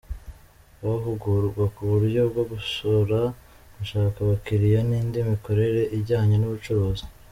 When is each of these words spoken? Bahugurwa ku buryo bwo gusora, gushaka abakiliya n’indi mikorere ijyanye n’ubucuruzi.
Bahugurwa 0.83 1.63
ku 1.75 1.81
buryo 1.91 2.21
bwo 2.31 2.43
gusora, 2.51 3.19
gushaka 3.75 4.17
abakiliya 4.21 4.79
n’indi 4.89 5.17
mikorere 5.31 5.81
ijyanye 5.97 6.35
n’ubucuruzi. 6.39 7.03